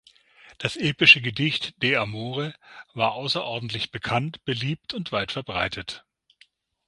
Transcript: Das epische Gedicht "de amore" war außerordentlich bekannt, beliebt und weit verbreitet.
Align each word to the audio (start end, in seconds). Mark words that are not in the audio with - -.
Das 0.57 0.77
epische 0.77 1.21
Gedicht 1.21 1.79
"de 1.83 1.95
amore" 1.97 2.55
war 2.95 3.11
außerordentlich 3.11 3.91
bekannt, 3.91 4.43
beliebt 4.45 4.95
und 4.95 5.11
weit 5.11 5.31
verbreitet. 5.31 6.05